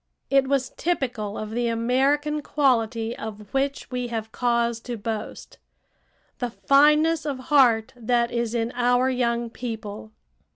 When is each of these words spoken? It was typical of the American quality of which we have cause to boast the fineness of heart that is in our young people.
It 0.31 0.47
was 0.47 0.71
typical 0.77 1.37
of 1.37 1.51
the 1.51 1.67
American 1.67 2.41
quality 2.41 3.15
of 3.15 3.53
which 3.53 3.91
we 3.91 4.07
have 4.07 4.31
cause 4.31 4.79
to 4.79 4.97
boast 4.97 5.59
the 6.39 6.49
fineness 6.49 7.23
of 7.23 7.37
heart 7.53 7.93
that 7.95 8.31
is 8.31 8.55
in 8.55 8.71
our 8.75 9.11
young 9.11 9.51
people. 9.51 10.11